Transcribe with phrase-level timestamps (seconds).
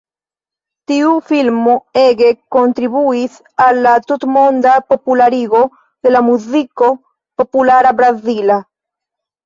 [0.91, 6.93] Tiu filmo ege kontribuis al la tutmonda popularigo de la Muziko
[7.39, 8.63] Populara Brazila.